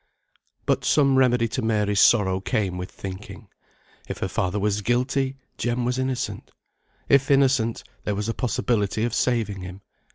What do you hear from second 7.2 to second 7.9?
innocent,